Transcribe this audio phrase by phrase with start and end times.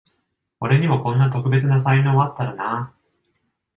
[0.59, 2.97] 俺にもこんな特別な才能あったらなあ